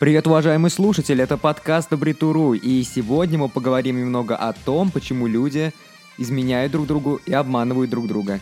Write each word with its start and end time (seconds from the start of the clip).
Привет, 0.00 0.26
уважаемый 0.26 0.70
слушатель, 0.70 1.20
это 1.20 1.36
подкаст 1.36 1.90
Добритуру, 1.90 2.54
и 2.54 2.82
сегодня 2.84 3.38
мы 3.38 3.50
поговорим 3.50 3.98
немного 3.98 4.34
о 4.34 4.54
том, 4.54 4.90
почему 4.90 5.26
люди 5.26 5.74
изменяют 6.16 6.72
друг 6.72 6.86
другу 6.86 7.20
и 7.26 7.34
обманывают 7.34 7.90
друг 7.90 8.06
друга. 8.06 8.40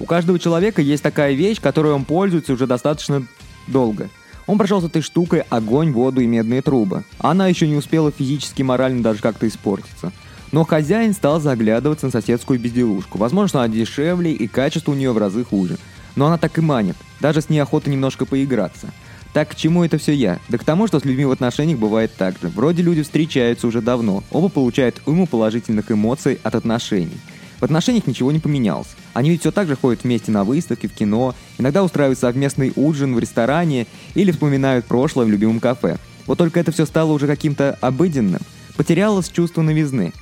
У 0.00 0.06
каждого 0.06 0.40
человека 0.40 0.82
есть 0.82 1.04
такая 1.04 1.34
вещь, 1.34 1.60
которой 1.60 1.92
он 1.92 2.04
пользуется 2.04 2.52
уже 2.52 2.66
достаточно 2.66 3.28
долго. 3.68 4.08
Он 4.48 4.58
прошел 4.58 4.82
с 4.82 4.86
этой 4.86 5.02
штукой 5.02 5.44
огонь, 5.48 5.92
воду 5.92 6.20
и 6.20 6.26
медные 6.26 6.60
трубы. 6.60 7.04
Она 7.20 7.46
еще 7.46 7.68
не 7.68 7.76
успела 7.76 8.10
физически 8.10 8.62
и 8.62 8.64
морально 8.64 9.04
даже 9.04 9.22
как-то 9.22 9.46
испортиться. 9.46 10.10
Но 10.50 10.64
хозяин 10.64 11.14
стал 11.14 11.40
заглядываться 11.40 12.06
на 12.06 12.10
соседскую 12.10 12.58
безделушку. 12.58 13.18
Возможно, 13.18 13.62
она 13.62 13.72
дешевле 13.72 14.32
и 14.32 14.48
качество 14.48 14.90
у 14.90 14.96
нее 14.96 15.12
в 15.12 15.18
разы 15.18 15.44
хуже. 15.44 15.78
Но 16.16 16.26
она 16.26 16.38
так 16.38 16.58
и 16.58 16.60
манит. 16.60 16.96
Даже 17.20 17.40
с 17.40 17.48
ней 17.48 17.60
охота 17.60 17.88
немножко 17.88 18.26
поиграться– 18.26 18.92
так 19.34 19.50
к 19.50 19.56
чему 19.56 19.82
это 19.82 19.98
все 19.98 20.14
я? 20.14 20.38
Да 20.48 20.58
к 20.58 20.64
тому, 20.64 20.86
что 20.86 21.00
с 21.00 21.04
людьми 21.04 21.24
в 21.24 21.32
отношениях 21.32 21.80
бывает 21.80 22.12
так 22.16 22.36
же. 22.40 22.48
Вроде 22.48 22.84
люди 22.84 23.02
встречаются 23.02 23.66
уже 23.66 23.82
давно, 23.82 24.22
оба 24.30 24.48
получают 24.48 25.02
уйму 25.06 25.26
положительных 25.26 25.90
эмоций 25.90 26.38
от 26.44 26.54
отношений. 26.54 27.18
В 27.58 27.64
отношениях 27.64 28.06
ничего 28.06 28.30
не 28.30 28.38
поменялось. 28.38 28.94
Они 29.12 29.30
ведь 29.30 29.40
все 29.40 29.50
так 29.50 29.66
же 29.66 29.74
ходят 29.74 30.04
вместе 30.04 30.30
на 30.30 30.44
выставки, 30.44 30.86
в 30.86 30.92
кино, 30.92 31.34
иногда 31.58 31.82
устраивают 31.82 32.20
совместный 32.20 32.72
ужин 32.76 33.12
в 33.16 33.18
ресторане 33.18 33.88
или 34.14 34.30
вспоминают 34.30 34.84
прошлое 34.84 35.26
в 35.26 35.30
любимом 35.30 35.58
кафе. 35.58 35.98
Вот 36.26 36.38
только 36.38 36.60
это 36.60 36.70
все 36.70 36.86
стало 36.86 37.12
уже 37.12 37.26
каким-то 37.26 37.76
обыденным. 37.80 38.40
Потерялось 38.76 39.30
чувство 39.30 39.62
новизны. 39.62 40.12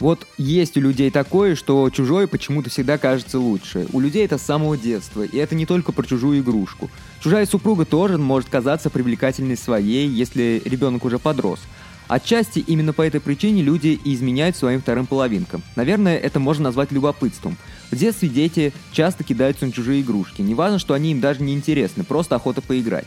Вот 0.00 0.26
есть 0.38 0.78
у 0.78 0.80
людей 0.80 1.10
такое, 1.10 1.54
что 1.54 1.88
чужое 1.90 2.26
почему-то 2.26 2.70
всегда 2.70 2.96
кажется 2.96 3.38
лучше. 3.38 3.86
У 3.92 4.00
людей 4.00 4.24
это 4.24 4.38
с 4.38 4.42
самого 4.42 4.76
детства, 4.78 5.22
и 5.22 5.36
это 5.36 5.54
не 5.54 5.66
только 5.66 5.92
про 5.92 6.06
чужую 6.06 6.40
игрушку. 6.40 6.90
Чужая 7.22 7.44
супруга 7.44 7.84
тоже 7.84 8.16
может 8.16 8.48
казаться 8.48 8.88
привлекательной 8.88 9.58
своей, 9.58 10.08
если 10.08 10.62
ребенок 10.64 11.04
уже 11.04 11.18
подрос. 11.18 11.60
Отчасти 12.08 12.58
именно 12.58 12.92
по 12.92 13.02
этой 13.02 13.20
причине 13.20 13.62
люди 13.62 14.00
и 14.02 14.14
изменяют 14.14 14.56
своим 14.56 14.80
вторым 14.80 15.06
половинкам. 15.06 15.62
Наверное, 15.76 16.16
это 16.18 16.40
можно 16.40 16.64
назвать 16.64 16.90
любопытством. 16.90 17.56
В 17.92 17.96
детстве 17.96 18.28
дети 18.28 18.72
часто 18.90 19.22
кидаются 19.22 19.66
на 19.66 19.70
чужие 19.70 20.00
игрушки. 20.00 20.42
Не 20.42 20.54
важно, 20.54 20.80
что 20.80 20.94
они 20.94 21.12
им 21.12 21.20
даже 21.20 21.42
не 21.42 21.52
интересны, 21.52 22.02
просто 22.02 22.34
охота 22.34 22.62
поиграть. 22.62 23.06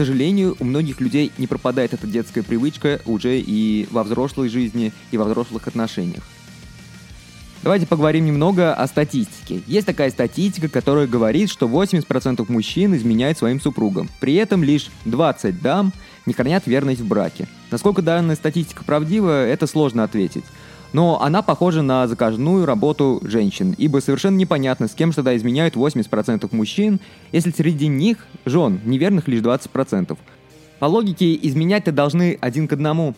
Сожалению, 0.00 0.56
у 0.58 0.64
многих 0.64 0.98
людей 1.02 1.30
не 1.36 1.46
пропадает 1.46 1.92
эта 1.92 2.06
детская 2.06 2.42
привычка 2.42 3.02
уже 3.04 3.38
и 3.38 3.86
во 3.90 4.02
взрослой 4.02 4.48
жизни, 4.48 4.94
и 5.10 5.18
во 5.18 5.24
взрослых 5.24 5.68
отношениях. 5.68 6.22
Давайте 7.62 7.86
поговорим 7.86 8.24
немного 8.24 8.72
о 8.72 8.86
статистике. 8.86 9.60
Есть 9.66 9.86
такая 9.86 10.08
статистика, 10.08 10.70
которая 10.70 11.06
говорит, 11.06 11.50
что 11.50 11.66
80% 11.66 12.50
мужчин 12.50 12.96
изменяют 12.96 13.36
своим 13.36 13.60
супругам. 13.60 14.08
При 14.20 14.36
этом 14.36 14.64
лишь 14.64 14.88
20 15.04 15.60
дам 15.60 15.92
не 16.24 16.32
хранят 16.32 16.66
верность 16.66 17.02
в 17.02 17.06
браке. 17.06 17.46
Насколько 17.70 18.00
данная 18.00 18.36
статистика 18.36 18.82
правдива, 18.84 19.44
это 19.44 19.66
сложно 19.66 20.02
ответить. 20.02 20.44
Но 20.92 21.22
она 21.22 21.42
похожа 21.42 21.82
на 21.82 22.08
заказную 22.08 22.66
работу 22.66 23.20
женщин, 23.22 23.74
ибо 23.78 24.00
совершенно 24.00 24.36
непонятно, 24.36 24.88
с 24.88 24.94
кем 24.94 25.12
тогда 25.12 25.36
изменяют 25.36 25.74
80% 25.74 26.48
мужчин, 26.52 27.00
если 27.32 27.50
среди 27.50 27.86
них, 27.86 28.18
жен, 28.44 28.80
неверных 28.84 29.28
лишь 29.28 29.40
20%. 29.40 30.18
По 30.80 30.86
логике, 30.86 31.38
изменять-то 31.42 31.92
должны 31.92 32.38
один 32.40 32.66
к 32.66 32.72
одному. 32.72 33.14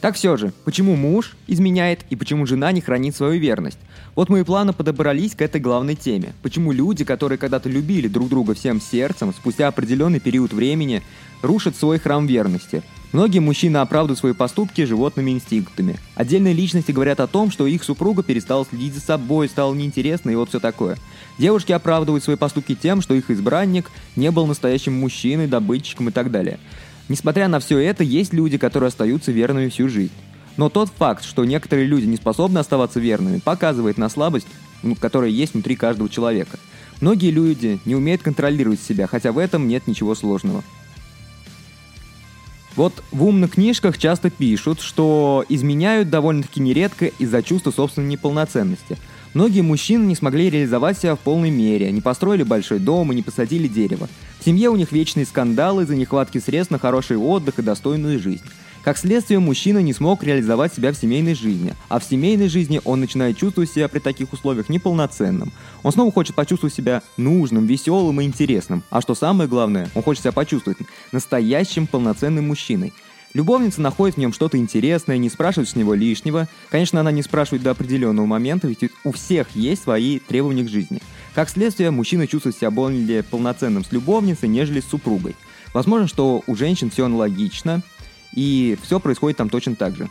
Так 0.00 0.14
все 0.14 0.36
же, 0.36 0.52
почему 0.64 0.94
муж 0.94 1.36
изменяет 1.46 2.04
и 2.10 2.16
почему 2.16 2.46
жена 2.46 2.70
не 2.70 2.80
хранит 2.80 3.16
свою 3.16 3.40
верность? 3.40 3.78
Вот 4.14 4.28
мы 4.28 4.40
и 4.40 4.44
плавно 4.44 4.72
подобрались 4.72 5.34
к 5.34 5.42
этой 5.42 5.60
главной 5.60 5.94
теме. 5.94 6.32
Почему 6.42 6.72
люди, 6.72 7.04
которые 7.04 7.38
когда-то 7.38 7.68
любили 7.68 8.06
друг 8.06 8.28
друга 8.28 8.54
всем 8.54 8.80
сердцем, 8.80 9.32
спустя 9.32 9.68
определенный 9.68 10.20
период 10.20 10.52
времени 10.52 11.02
рушат 11.42 11.76
свой 11.76 11.98
храм 11.98 12.26
верности? 12.26 12.82
Многие 13.16 13.38
мужчины 13.38 13.78
оправдывают 13.78 14.18
свои 14.18 14.34
поступки 14.34 14.84
животными 14.84 15.30
инстинктами. 15.30 15.96
Отдельные 16.16 16.52
личности 16.52 16.92
говорят 16.92 17.18
о 17.20 17.26
том, 17.26 17.50
что 17.50 17.66
их 17.66 17.82
супруга 17.82 18.22
перестала 18.22 18.66
следить 18.66 18.92
за 18.92 19.00
собой, 19.00 19.48
стала 19.48 19.72
неинтересна 19.72 20.28
и 20.28 20.34
вот 20.34 20.50
все 20.50 20.60
такое. 20.60 20.98
Девушки 21.38 21.72
оправдывают 21.72 22.22
свои 22.22 22.36
поступки 22.36 22.74
тем, 22.74 23.00
что 23.00 23.14
их 23.14 23.30
избранник 23.30 23.90
не 24.16 24.30
был 24.30 24.46
настоящим 24.46 24.92
мужчиной, 25.00 25.46
добытчиком 25.46 26.10
и 26.10 26.12
так 26.12 26.30
далее. 26.30 26.58
Несмотря 27.08 27.48
на 27.48 27.58
все 27.58 27.78
это, 27.78 28.04
есть 28.04 28.34
люди, 28.34 28.58
которые 28.58 28.88
остаются 28.88 29.32
верными 29.32 29.70
всю 29.70 29.88
жизнь. 29.88 30.12
Но 30.58 30.68
тот 30.68 30.90
факт, 30.90 31.24
что 31.24 31.46
некоторые 31.46 31.86
люди 31.86 32.04
не 32.04 32.16
способны 32.16 32.58
оставаться 32.58 33.00
верными, 33.00 33.38
показывает 33.38 33.96
на 33.96 34.10
слабость, 34.10 34.46
ну, 34.82 34.94
которая 34.94 35.30
есть 35.30 35.54
внутри 35.54 35.74
каждого 35.74 36.10
человека. 36.10 36.58
Многие 37.00 37.30
люди 37.30 37.80
не 37.86 37.94
умеют 37.94 38.22
контролировать 38.22 38.82
себя, 38.82 39.06
хотя 39.06 39.32
в 39.32 39.38
этом 39.38 39.68
нет 39.68 39.86
ничего 39.86 40.14
сложного. 40.14 40.62
Вот 42.76 43.02
в 43.10 43.24
умных 43.24 43.52
книжках 43.52 43.96
часто 43.96 44.28
пишут, 44.28 44.80
что 44.80 45.44
изменяют 45.48 46.10
довольно-таки 46.10 46.60
нередко 46.60 47.06
из-за 47.06 47.42
чувства 47.42 47.70
собственной 47.70 48.08
неполноценности. 48.08 48.98
Многие 49.32 49.62
мужчины 49.62 50.04
не 50.04 50.14
смогли 50.14 50.50
реализовать 50.50 50.98
себя 50.98 51.14
в 51.14 51.18
полной 51.18 51.50
мере, 51.50 51.90
не 51.90 52.02
построили 52.02 52.42
большой 52.42 52.78
дом 52.78 53.12
и 53.12 53.16
не 53.16 53.22
посадили 53.22 53.66
дерево. 53.66 54.08
В 54.40 54.44
семье 54.44 54.68
у 54.68 54.76
них 54.76 54.92
вечные 54.92 55.24
скандалы 55.24 55.84
из-за 55.84 55.96
нехватки 55.96 56.38
средств 56.38 56.70
на 56.70 56.78
хороший 56.78 57.16
отдых 57.16 57.58
и 57.58 57.62
достойную 57.62 58.20
жизнь. 58.20 58.44
Как 58.86 58.98
следствие, 58.98 59.40
мужчина 59.40 59.78
не 59.78 59.92
смог 59.92 60.22
реализовать 60.22 60.72
себя 60.72 60.92
в 60.92 60.96
семейной 60.96 61.34
жизни, 61.34 61.74
а 61.88 61.98
в 61.98 62.04
семейной 62.04 62.46
жизни 62.46 62.80
он 62.84 63.00
начинает 63.00 63.36
чувствовать 63.36 63.68
себя 63.68 63.88
при 63.88 63.98
таких 63.98 64.32
условиях 64.32 64.68
неполноценным. 64.68 65.52
Он 65.82 65.90
снова 65.90 66.12
хочет 66.12 66.36
почувствовать 66.36 66.72
себя 66.72 67.02
нужным, 67.16 67.66
веселым 67.66 68.20
и 68.20 68.24
интересным. 68.24 68.84
А 68.90 69.00
что 69.00 69.16
самое 69.16 69.48
главное, 69.48 69.90
он 69.96 70.04
хочет 70.04 70.22
себя 70.22 70.30
почувствовать 70.30 70.78
настоящим 71.10 71.88
полноценным 71.88 72.46
мужчиной. 72.46 72.92
Любовница 73.34 73.80
находит 73.80 74.14
в 74.14 74.20
нем 74.20 74.32
что-то 74.32 74.56
интересное, 74.56 75.18
не 75.18 75.30
спрашивает 75.30 75.68
с 75.68 75.74
него 75.74 75.92
лишнего. 75.94 76.46
Конечно, 76.70 77.00
она 77.00 77.10
не 77.10 77.24
спрашивает 77.24 77.64
до 77.64 77.72
определенного 77.72 78.26
момента, 78.26 78.68
ведь 78.68 78.88
у 79.02 79.10
всех 79.10 79.48
есть 79.56 79.82
свои 79.82 80.20
требования 80.20 80.62
к 80.62 80.68
жизни. 80.68 81.02
Как 81.34 81.50
следствие, 81.50 81.90
мужчина 81.90 82.28
чувствует 82.28 82.56
себя 82.56 82.70
более 82.70 83.24
полноценным 83.24 83.84
с 83.84 83.90
любовницей, 83.90 84.48
нежели 84.48 84.78
с 84.78 84.88
супругой. 84.88 85.34
Возможно, 85.74 86.06
что 86.06 86.44
у 86.46 86.54
женщин 86.54 86.88
все 86.88 87.04
аналогично, 87.04 87.82
и 88.36 88.78
все 88.82 89.00
происходит 89.00 89.38
там 89.38 89.48
точно 89.48 89.74
так 89.74 89.96
же. 89.96 90.08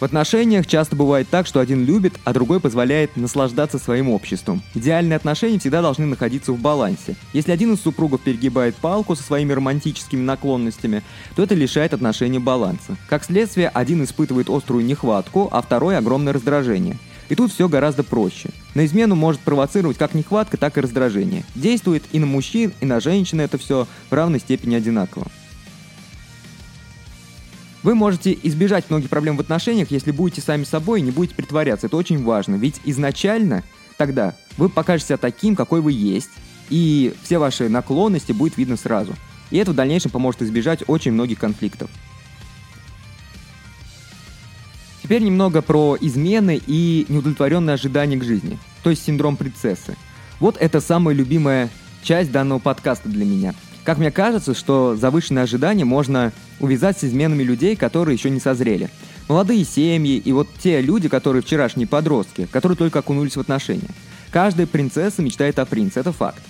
В 0.00 0.04
отношениях 0.04 0.66
часто 0.66 0.96
бывает 0.96 1.28
так, 1.28 1.46
что 1.46 1.60
один 1.60 1.84
любит, 1.84 2.14
а 2.24 2.32
другой 2.32 2.58
позволяет 2.58 3.18
наслаждаться 3.18 3.78
своим 3.78 4.08
обществом. 4.08 4.62
Идеальные 4.74 5.16
отношения 5.16 5.58
всегда 5.58 5.82
должны 5.82 6.06
находиться 6.06 6.52
в 6.52 6.58
балансе. 6.58 7.16
Если 7.34 7.52
один 7.52 7.74
из 7.74 7.82
супругов 7.82 8.22
перегибает 8.22 8.74
палку 8.76 9.14
со 9.14 9.22
своими 9.22 9.52
романтическими 9.52 10.22
наклонностями, 10.22 11.02
то 11.36 11.42
это 11.42 11.54
лишает 11.54 11.92
отношений 11.92 12.38
баланса. 12.38 12.96
Как 13.10 13.24
следствие, 13.24 13.68
один 13.68 14.02
испытывает 14.02 14.48
острую 14.48 14.86
нехватку, 14.86 15.50
а 15.52 15.60
второй 15.60 15.98
огромное 15.98 16.32
раздражение. 16.32 16.96
И 17.28 17.34
тут 17.34 17.52
все 17.52 17.68
гораздо 17.68 18.02
проще. 18.02 18.48
На 18.74 18.86
измену 18.86 19.16
может 19.16 19.42
провоцировать 19.42 19.98
как 19.98 20.14
нехватка, 20.14 20.56
так 20.56 20.78
и 20.78 20.80
раздражение. 20.80 21.44
Действует 21.54 22.04
и 22.12 22.18
на 22.18 22.26
мужчин, 22.26 22.72
и 22.80 22.86
на 22.86 23.00
женщин 23.00 23.38
это 23.42 23.58
все 23.58 23.86
в 24.08 24.14
равной 24.14 24.40
степени 24.40 24.76
одинаково. 24.76 25.26
Вы 27.82 27.94
можете 27.94 28.38
избежать 28.42 28.90
многих 28.90 29.08
проблем 29.08 29.36
в 29.36 29.40
отношениях, 29.40 29.90
если 29.90 30.10
будете 30.10 30.42
сами 30.42 30.64
собой 30.64 31.00
и 31.00 31.02
не 31.02 31.10
будете 31.10 31.34
притворяться. 31.34 31.86
Это 31.86 31.96
очень 31.96 32.22
важно. 32.22 32.56
Ведь 32.56 32.80
изначально 32.84 33.62
тогда 33.96 34.34
вы 34.58 34.68
покажете 34.68 35.08
себя 35.08 35.16
таким, 35.16 35.56
какой 35.56 35.80
вы 35.80 35.92
есть, 35.92 36.30
и 36.68 37.14
все 37.22 37.38
ваши 37.38 37.68
наклонности 37.68 38.32
будет 38.32 38.58
видно 38.58 38.76
сразу. 38.76 39.14
И 39.50 39.56
это 39.56 39.72
в 39.72 39.74
дальнейшем 39.74 40.10
поможет 40.10 40.42
избежать 40.42 40.84
очень 40.86 41.12
многих 41.12 41.38
конфликтов. 41.38 41.90
Теперь 45.02 45.22
немного 45.22 45.62
про 45.62 45.96
измены 46.00 46.60
и 46.64 47.06
неудовлетворенные 47.08 47.74
ожидания 47.74 48.16
к 48.16 48.22
жизни, 48.22 48.58
то 48.82 48.90
есть 48.90 49.04
синдром 49.04 49.36
принцессы. 49.36 49.96
Вот 50.38 50.56
это 50.58 50.80
самая 50.80 51.14
любимая 51.14 51.70
часть 52.02 52.30
данного 52.30 52.58
подкаста 52.58 53.08
для 53.08 53.24
меня– 53.24 53.54
как 53.90 53.98
мне 53.98 54.12
кажется, 54.12 54.54
что 54.54 54.94
завышенные 54.94 55.42
ожидания 55.42 55.84
можно 55.84 56.32
увязать 56.60 57.00
с 57.00 57.02
изменами 57.02 57.42
людей, 57.42 57.74
которые 57.74 58.14
еще 58.14 58.30
не 58.30 58.38
созрели. 58.38 58.88
Молодые 59.28 59.64
семьи 59.64 60.16
и 60.16 60.30
вот 60.30 60.46
те 60.62 60.80
люди, 60.80 61.08
которые 61.08 61.42
вчерашние 61.42 61.88
подростки, 61.88 62.46
которые 62.52 62.78
только 62.78 63.00
окунулись 63.00 63.34
в 63.34 63.40
отношения. 63.40 63.88
Каждая 64.30 64.68
принцесса 64.68 65.22
мечтает 65.22 65.58
о 65.58 65.64
принце, 65.64 65.98
это 65.98 66.12
факт. 66.12 66.40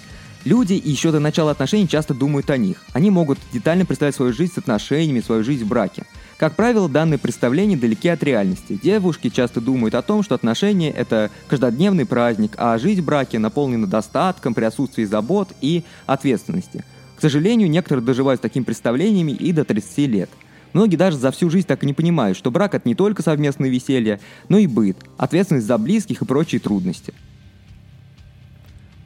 Люди 0.45 0.79
еще 0.85 1.13
до 1.13 1.19
начала 1.19 1.53
отношений 1.53 1.89
часто 1.89 2.13
думают 2.13 2.51
о 2.51 2.59
них. 2.59 2.85
Они 2.93 3.09
могут 3.09 3.39
детально 3.55 3.87
представить 3.87 4.17
свою 4.17 4.35
жизнь 4.35 4.53
с 4.53 4.59
отношениями, 4.59 5.23
свою 5.23 5.43
жизнь 5.43 5.65
в 5.65 5.69
браке. 5.69 6.05
Как 6.37 6.57
правило, 6.57 6.91
данные 6.91 7.17
представления 7.17 7.79
далеки 7.79 8.11
от 8.11 8.23
реальности. 8.23 8.79
Девушки 8.83 9.31
часто 9.31 9.63
думают 9.63 9.95
о 9.95 10.03
том, 10.03 10.23
что 10.23 10.35
отношения– 10.35 10.91
это 10.93 11.31
каждодневный 11.49 12.05
праздник, 12.05 12.53
а 12.59 12.77
жизнь 12.77 13.01
в 13.01 13.07
браке 13.07 13.39
наполнена 13.39 13.87
достатком 13.87 14.53
при 14.53 14.65
отсутствии 14.65 15.05
забот 15.07 15.49
и 15.63 15.85
ответственности– 16.05 16.85
к 17.21 17.23
сожалению, 17.23 17.69
некоторые 17.69 18.03
доживают 18.03 18.41
с 18.41 18.43
такими 18.43 18.63
представлениями 18.63 19.33
и 19.33 19.53
до 19.53 19.67
30 19.67 19.99
лет. 20.09 20.31
Многие 20.73 20.97
даже 20.97 21.19
за 21.19 21.31
всю 21.31 21.51
жизнь 21.51 21.67
так 21.67 21.83
и 21.83 21.87
не 21.87 21.93
понимают, 21.93 22.39
что 22.39 22.51
брак– 22.51 22.75
это 22.77 22.89
не 22.89 22.95
только 22.95 23.21
совместное 23.21 23.69
веселье, 23.69 24.21
но 24.49 24.57
и 24.57 24.67
быт, 24.67 24.97
ответственность 25.19 25.67
за 25.67 25.77
близких 25.77 26.23
и 26.23 26.25
прочие 26.25 26.63
трудности. 26.63 27.13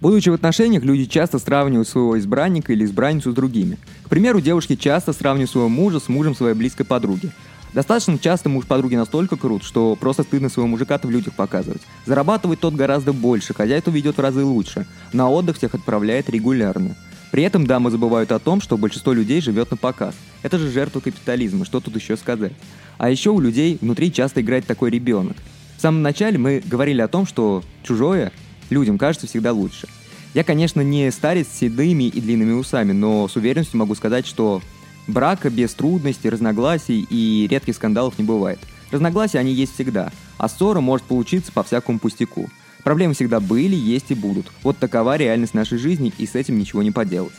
Будучи 0.00 0.28
в 0.28 0.34
отношениях, 0.34 0.84
люди 0.84 1.06
часто 1.06 1.40
сравнивают 1.40 1.88
своего 1.88 2.16
избранника 2.16 2.72
или 2.72 2.84
избранницу 2.84 3.32
с 3.32 3.34
другими. 3.34 3.78
К 4.04 4.10
примеру, 4.10 4.40
девушки 4.40 4.76
часто 4.76 5.12
сравнивают 5.12 5.50
своего 5.50 5.68
мужа 5.68 5.98
с 5.98 6.08
мужем 6.08 6.36
своей 6.36 6.54
близкой 6.54 6.84
подруги. 6.84 7.32
Достаточно 7.72 8.16
часто 8.16 8.48
муж 8.48 8.64
подруги 8.66 8.94
настолько 8.94 9.34
крут, 9.34 9.64
что 9.64 9.96
просто 9.96 10.22
стыдно 10.22 10.50
своего 10.50 10.68
мужика-то 10.68 11.08
в 11.08 11.10
людях 11.10 11.34
показывать. 11.34 11.82
Зарабатывает 12.06 12.60
тот 12.60 12.74
гораздо 12.74 13.12
больше, 13.12 13.54
хозяйство 13.54 13.90
ведет 13.90 14.18
в 14.18 14.20
разы 14.20 14.44
лучше. 14.44 14.86
На 15.12 15.28
отдых 15.28 15.56
всех 15.56 15.74
отправляет 15.74 16.30
регулярно. 16.30 16.94
При 17.34 17.42
этом 17.42 17.66
дамы 17.66 17.90
забывают 17.90 18.30
о 18.30 18.38
том, 18.38 18.60
что 18.60 18.78
большинство 18.78 19.12
людей 19.12 19.40
живет 19.40 19.68
на 19.72 19.76
показ. 19.76 20.14
Это 20.44 20.56
же 20.56 20.70
жертва 20.70 21.00
капитализма, 21.00 21.64
что 21.64 21.80
тут 21.80 21.96
еще 21.96 22.16
сказать. 22.16 22.52
А 22.96 23.10
еще 23.10 23.30
у 23.30 23.40
людей 23.40 23.76
внутри 23.80 24.12
часто 24.12 24.40
играет 24.40 24.66
такой 24.66 24.92
ребенок. 24.92 25.36
В 25.76 25.80
самом 25.80 26.02
начале 26.02 26.38
мы 26.38 26.62
говорили 26.64 27.00
о 27.00 27.08
том, 27.08 27.26
что 27.26 27.64
чужое 27.82 28.30
людям 28.70 28.98
кажется 28.98 29.26
всегда 29.26 29.52
лучше. 29.52 29.88
Я, 30.32 30.44
конечно, 30.44 30.80
не 30.80 31.10
старец 31.10 31.48
с 31.48 31.58
седыми 31.58 32.04
и 32.04 32.20
длинными 32.20 32.52
усами, 32.52 32.92
но 32.92 33.26
с 33.26 33.34
уверенностью 33.34 33.80
могу 33.80 33.96
сказать, 33.96 34.28
что 34.28 34.62
Брака 35.08 35.50
без 35.50 35.74
трудностей, 35.74 36.30
разногласий 36.30 37.04
и 37.10 37.48
редких 37.50 37.74
скандалов 37.74 38.16
не 38.16 38.24
бывает. 38.24 38.60
Разногласия 38.92 39.40
они 39.40 39.52
есть 39.52 39.74
всегда, 39.74 40.12
а 40.38 40.48
ссора 40.48 40.78
может 40.78 41.04
получиться 41.04 41.50
по 41.50 41.64
всякому 41.64 41.98
пустяку. 41.98 42.48
Проблемы 42.84 43.14
всегда 43.14 43.40
были, 43.40 43.74
есть 43.74 44.10
и 44.10 44.14
будут. 44.14 44.46
Вот 44.62 44.78
такова 44.78 45.16
реальность 45.16 45.54
нашей 45.54 45.78
жизни, 45.78 46.12
и 46.18 46.26
с 46.26 46.34
этим 46.34 46.58
ничего 46.58 46.82
не 46.82 46.90
поделать. 46.90 47.32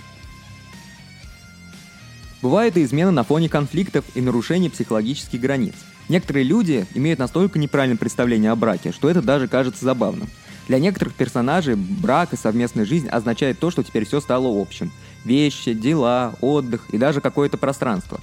Бывает 2.42 2.78
и 2.78 2.84
измена 2.84 3.12
на 3.12 3.24
фоне 3.24 3.48
конфликтов 3.48 4.06
и 4.16 4.22
нарушений 4.22 4.70
психологических 4.70 5.40
границ. 5.40 5.76
Некоторые 6.10 6.44
люди 6.44 6.86
имеют 6.94 7.20
настолько 7.20 7.58
неправильное 7.58 7.98
представление 7.98 8.52
о 8.52 8.56
браке, 8.56 8.92
что 8.92 9.10
это 9.10 9.22
даже 9.22 9.48
кажется 9.48 9.86
забавным. 9.86 10.28
Для 10.68 10.80
некоторых 10.80 11.14
персонажей 11.14 11.76
брак 11.76 12.34
и 12.34 12.38
совместная 12.38 12.86
жизнь 12.86 13.08
означает 13.08 13.60
то, 13.60 13.70
что 13.70 13.84
теперь 13.84 14.06
все 14.06 14.20
стало 14.20 14.62
общим. 14.62 14.92
Вещи, 15.24 15.74
дела, 15.74 16.36
отдых 16.42 16.86
и 16.92 16.98
даже 16.98 17.22
какое-то 17.22 17.58
пространство. 17.58 18.20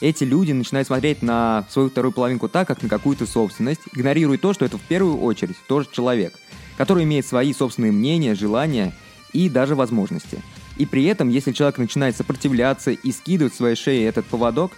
Эти 0.00 0.24
люди 0.24 0.52
начинают 0.52 0.88
смотреть 0.88 1.22
на 1.22 1.64
свою 1.70 1.88
вторую 1.88 2.12
половинку 2.12 2.48
так, 2.48 2.66
как 2.66 2.82
на 2.82 2.88
какую-то 2.88 3.26
собственность, 3.26 3.82
игнорируя 3.94 4.36
то, 4.36 4.52
что 4.52 4.64
это 4.64 4.76
в 4.76 4.82
первую 4.82 5.20
очередь 5.20 5.56
тоже 5.68 5.88
человек, 5.92 6.34
который 6.76 7.04
имеет 7.04 7.26
свои 7.26 7.52
собственные 7.52 7.92
мнения, 7.92 8.34
желания 8.34 8.94
и 9.32 9.48
даже 9.48 9.74
возможности. 9.74 10.40
И 10.76 10.86
при 10.86 11.04
этом, 11.04 11.28
если 11.28 11.52
человек 11.52 11.78
начинает 11.78 12.16
сопротивляться 12.16 12.90
и 12.90 13.12
скидывать 13.12 13.54
своей 13.54 13.76
шее 13.76 14.06
этот 14.06 14.26
поводок, 14.26 14.72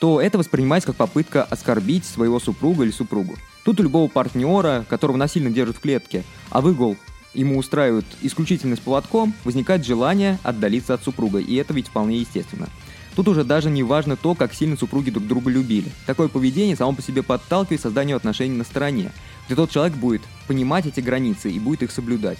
то 0.00 0.20
это 0.20 0.38
воспринимается 0.38 0.88
как 0.88 0.96
попытка 0.96 1.42
оскорбить 1.42 2.04
своего 2.04 2.38
супруга 2.38 2.84
или 2.84 2.90
супругу. 2.90 3.36
Тут 3.64 3.80
у 3.80 3.82
любого 3.82 4.08
партнера, 4.08 4.84
которого 4.88 5.16
насильно 5.16 5.50
держат 5.50 5.76
в 5.76 5.80
клетке, 5.80 6.22
а 6.50 6.60
выгул 6.60 6.96
ему 7.36 7.58
устраивают 7.58 8.06
исключительно 8.22 8.76
с 8.76 8.80
поводком, 8.80 9.34
возникает 9.44 9.84
желание 9.84 10.38
отдалиться 10.42 10.94
от 10.94 11.04
супруга, 11.04 11.38
и 11.38 11.54
это 11.56 11.74
ведь 11.74 11.88
вполне 11.88 12.18
естественно. 12.18 12.68
Тут 13.16 13.28
уже 13.28 13.44
даже 13.44 13.70
не 13.70 13.82
важно 13.82 14.14
то, 14.14 14.34
как 14.34 14.52
сильно 14.52 14.76
супруги 14.76 15.08
друг 15.08 15.26
друга 15.26 15.50
любили. 15.50 15.90
Такое 16.04 16.28
поведение 16.28 16.76
само 16.76 16.92
по 16.92 17.00
себе 17.00 17.22
подталкивает 17.22 17.80
созданию 17.80 18.18
отношений 18.18 18.56
на 18.56 18.64
стороне, 18.64 19.10
где 19.46 19.56
тот 19.56 19.70
человек 19.70 19.96
будет 19.96 20.20
понимать 20.46 20.84
эти 20.84 21.00
границы 21.00 21.50
и 21.50 21.58
будет 21.58 21.82
их 21.82 21.90
соблюдать. 21.90 22.38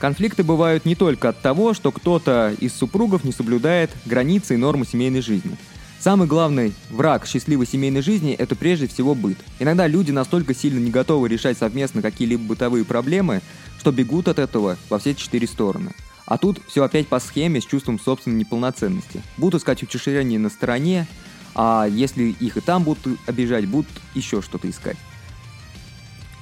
Конфликты 0.00 0.42
бывают 0.42 0.84
не 0.84 0.96
только 0.96 1.28
от 1.28 1.40
того, 1.40 1.72
что 1.72 1.92
кто-то 1.92 2.54
из 2.58 2.74
супругов 2.74 3.22
не 3.22 3.32
соблюдает 3.32 3.90
границы 4.06 4.54
и 4.54 4.58
нормы 4.58 4.84
семейной 4.86 5.22
жизни. 5.22 5.56
Самый 6.00 6.26
главный 6.26 6.74
враг 6.90 7.26
счастливой 7.26 7.66
семейной 7.66 8.02
жизни– 8.02 8.32
это 8.38 8.56
прежде 8.56 8.88
всего 8.88 9.14
быт. 9.14 9.38
Иногда 9.60 9.86
люди 9.86 10.10
настолько 10.10 10.54
сильно 10.54 10.78
не 10.78 10.90
готовы 10.90 11.28
решать 11.28 11.58
совместно 11.58 12.02
какие-либо 12.02 12.42
бытовые 12.42 12.84
проблемы, 12.84 13.40
что 13.78 13.92
бегут 13.92 14.28
от 14.28 14.38
этого 14.38 14.76
во 14.88 14.98
все 14.98 15.14
четыре 15.14 15.46
стороны. 15.46 15.92
А 16.28 16.36
тут 16.36 16.60
все 16.68 16.84
опять 16.84 17.08
по 17.08 17.20
схеме 17.20 17.58
с 17.58 17.64
чувством 17.64 17.98
собственной 17.98 18.36
неполноценности. 18.36 19.22
Будут 19.38 19.62
искать 19.62 19.82
утешение 19.82 20.38
на 20.38 20.50
стороне, 20.50 21.06
а 21.54 21.86
если 21.90 22.24
их 22.24 22.58
и 22.58 22.60
там 22.60 22.82
будут 22.84 23.18
обижать, 23.26 23.66
будут 23.66 23.88
еще 24.14 24.42
что-то 24.42 24.68
искать. 24.68 24.98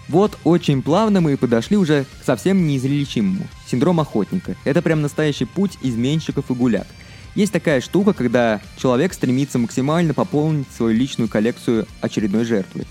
Вот 0.08 0.38
очень 0.42 0.82
плавно 0.82 1.20
мы 1.20 1.36
подошли 1.36 1.76
уже 1.76 2.04
к 2.20 2.24
совсем 2.24 2.66
неизлечимому. 2.66 3.46
Синдром 3.68 4.00
охотника. 4.00 4.56
Это 4.64 4.82
прям 4.82 5.02
настоящий 5.02 5.44
путь 5.44 5.78
изменщиков 5.82 6.50
и 6.50 6.54
гуляк. 6.54 6.88
Есть 7.36 7.52
такая 7.52 7.80
штука, 7.80 8.12
когда 8.12 8.60
человек 8.76 9.14
стремится 9.14 9.60
максимально 9.60 10.14
пополнить 10.14 10.66
свою 10.76 10.96
личную 10.96 11.28
коллекцию 11.28 11.86
очередной 12.00 12.44
жертвы. 12.44 12.86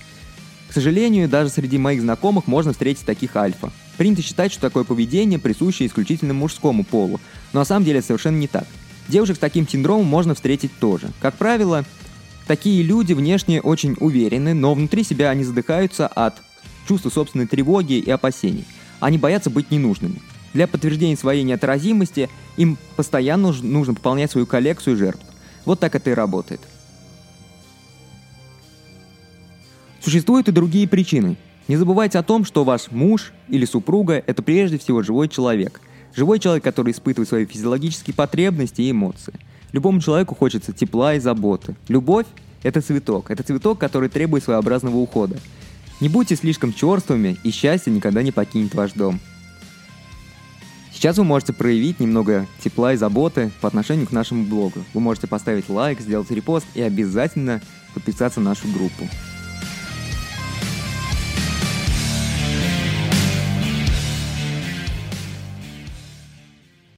К 0.69 0.73
сожалению, 0.73 1.29
даже 1.29 1.49
среди 1.49 1.77
моих 1.77 2.01
знакомых 2.01 2.47
можно 2.47 2.71
встретить 2.71 3.05
таких 3.05 3.35
альфа. 3.35 3.71
Принято 3.97 4.21
считать, 4.21 4.51
что 4.51 4.61
такое 4.61 4.83
поведение 4.83 5.39
присуще 5.39 5.85
исключительно 5.85 6.33
мужскому 6.33 6.83
полу, 6.83 7.19
но 7.53 7.59
на 7.59 7.65
самом 7.65 7.85
деле 7.85 7.99
это 7.99 8.07
совершенно 8.07 8.37
не 8.37 8.47
так. 8.47 8.67
Девушек 9.07 9.37
с 9.37 9.39
таким 9.39 9.67
синдромом 9.67 10.05
можно 10.05 10.33
встретить 10.35 10.71
тоже. 10.79 11.09
Как 11.21 11.35
правило, 11.35 11.85
такие 12.47 12.81
люди 12.83 13.13
внешне 13.13 13.61
очень 13.61 13.95
уверены, 13.99 14.53
но 14.53 14.73
внутри 14.73 15.03
себя 15.03 15.29
они 15.29 15.43
задыхаются 15.43 16.07
от 16.07 16.35
чувство 16.87 17.09
собственной 17.09 17.47
тревоги 17.47 17.93
и 17.93 18.09
опасений. 18.09 18.65
Они 18.99 19.17
боятся 19.17 19.49
быть 19.49 19.71
ненужными. 19.71 20.21
Для 20.53 20.67
подтверждения 20.67 21.17
своей 21.17 21.43
неотразимости 21.43 22.29
им 22.57 22.77
постоянно 22.95 23.51
нужно 23.51 23.93
пополнять 23.93 24.31
свою 24.31 24.47
коллекцию 24.47 24.97
жертв. 24.97 25.23
Вот 25.65 25.79
так 25.79 25.95
это 25.95 26.11
и 26.11 26.13
работает. 26.13 26.61
Существуют 30.05 30.47
и 30.47 30.51
другие 30.51 30.87
причины. 30.87 31.35
Не 31.67 31.77
забывайте 31.77 32.19
о 32.19 32.23
том, 32.23 32.45
что 32.45 32.63
ваш 32.63 32.91
муж 32.91 33.33
или 33.49 33.65
супруга– 33.65 34.13
это 34.27 34.43
прежде 34.43 34.77
всего 34.77 35.01
живой 35.01 35.27
человек. 35.27 35.81
Живой 36.15 36.37
человек, 36.37 36.63
который 36.63 36.91
испытывает 36.91 37.27
свои 37.27 37.47
физиологические 37.47 38.13
потребности 38.13 38.81
и 38.81 38.91
эмоции. 38.91 39.33
Любому 39.71 39.99
человеку 39.99 40.35
хочется 40.35 40.73
тепла 40.73 41.15
и 41.15 41.19
заботы. 41.19 41.75
Любовь– 41.87 42.27
это 42.61 42.81
цветок. 42.81 43.31
Это 43.31 43.41
цветок, 43.41 43.79
который 43.79 44.07
требует 44.07 44.43
своеобразного 44.43 44.95
ухода. 44.95 45.39
Не 45.99 46.07
будьте 46.07 46.35
слишком 46.35 46.71
черствыми, 46.71 47.37
и 47.43 47.49
счастье 47.49 47.91
никогда 47.91 48.21
не 48.21 48.31
покинет 48.31 48.75
ваш 48.75 48.91
дом. 48.91 49.19
Сейчас 50.93 51.17
вы 51.17 51.23
можете 51.23 51.51
проявить 51.51 51.99
немного 51.99 52.45
тепла 52.63 52.93
и 52.93 52.97
заботы 52.97 53.51
по 53.59 53.67
отношению 53.67 54.05
к 54.05 54.11
нашему 54.11 54.45
блогу. 54.45 54.85
Вы 54.93 55.01
можете 55.01 55.25
поставить 55.25 55.67
лайк, 55.67 55.99
сделать 55.99 56.29
репост 56.29 56.67
и 56.75 56.81
обязательно 56.83 57.59
подписаться 57.95 58.39
на 58.39 58.51
нашу 58.51 58.67
группу. 58.71 59.09